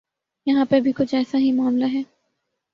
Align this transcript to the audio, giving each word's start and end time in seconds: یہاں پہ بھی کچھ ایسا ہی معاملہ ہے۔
یہاں 0.47 0.65
پہ 0.65 0.79
بھی 0.79 0.91
کچھ 0.91 1.15
ایسا 1.15 1.37
ہی 1.37 1.51
معاملہ 1.51 1.85
ہے۔ 1.93 2.01